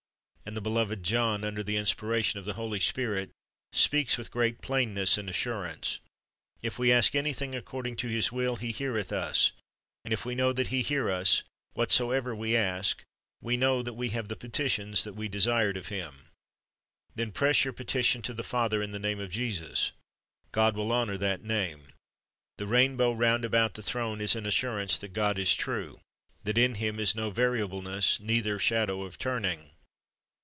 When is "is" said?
24.19-24.35, 25.39-25.55, 26.99-27.15